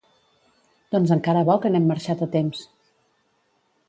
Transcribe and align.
Doncs 0.95 1.11
encara 1.15 1.43
bo 1.49 1.57
que 1.65 1.71
n'hem 1.75 1.85
marxat 1.91 2.23
a 2.27 2.29
temps! 2.37 2.65